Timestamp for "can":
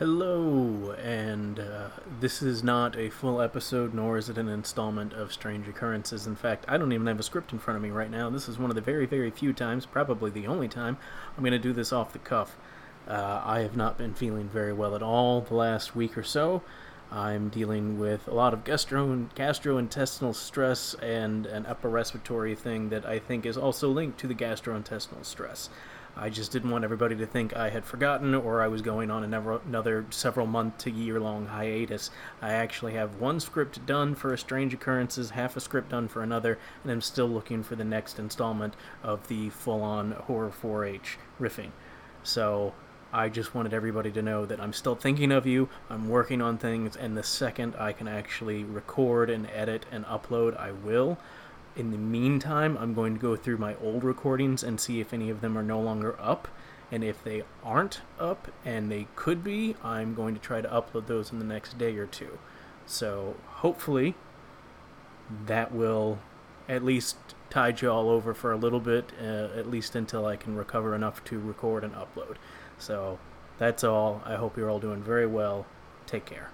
47.92-48.08, 70.34-70.56